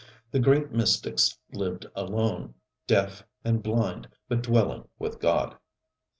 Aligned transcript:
The 0.31 0.39
great 0.39 0.71
mystics 0.71 1.37
lived 1.53 1.85
alone, 1.95 2.55
deaf 2.87 3.21
and 3.45 3.61
blind, 3.61 4.07
but 4.27 4.41
dwelling 4.41 4.87
with 4.97 5.19
God. 5.19 5.55